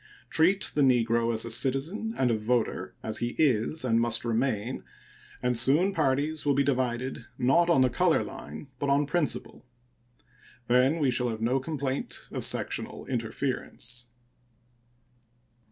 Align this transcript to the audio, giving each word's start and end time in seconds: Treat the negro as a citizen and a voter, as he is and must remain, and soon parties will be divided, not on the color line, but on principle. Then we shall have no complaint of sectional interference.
Treat 0.31 0.63
the 0.73 0.81
negro 0.81 1.31
as 1.31 1.45
a 1.45 1.51
citizen 1.51 2.15
and 2.17 2.31
a 2.31 2.35
voter, 2.35 2.95
as 3.03 3.19
he 3.19 3.35
is 3.37 3.85
and 3.85 4.01
must 4.01 4.25
remain, 4.25 4.83
and 5.43 5.55
soon 5.55 5.93
parties 5.93 6.43
will 6.43 6.55
be 6.55 6.63
divided, 6.63 7.25
not 7.37 7.69
on 7.69 7.81
the 7.81 7.89
color 7.91 8.23
line, 8.23 8.65
but 8.79 8.89
on 8.89 9.05
principle. 9.05 9.63
Then 10.67 10.97
we 10.97 11.11
shall 11.11 11.29
have 11.29 11.39
no 11.43 11.59
complaint 11.59 12.27
of 12.31 12.43
sectional 12.43 13.05
interference. 13.05 14.07